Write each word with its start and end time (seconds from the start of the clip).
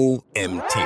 OMT. 0.00 0.78